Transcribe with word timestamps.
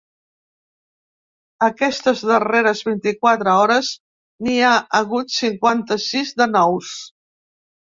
Aquestes 1.67 2.23
darreres 2.29 2.81
vint-i-quatre 2.87 3.53
hores 3.65 3.93
n’hi 4.47 4.57
ha 4.65 4.73
hagut 5.03 5.37
cinquanta-sis 5.39 6.35
de 6.43 6.51
nous. 6.59 6.99